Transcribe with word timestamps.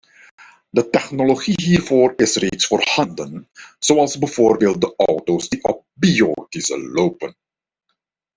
De 0.71 0.89
technologie 0.89 1.55
hiervoor 1.63 2.13
is 2.15 2.35
reeds 2.35 2.65
voorhanden, 2.67 3.49
zoals 3.79 4.17
bijvoorbeeld 4.17 4.81
de 4.81 4.93
auto's 4.97 5.49
die 5.49 5.63
op 5.63 5.85
biodiesel 5.93 6.79
lopen. 6.79 7.35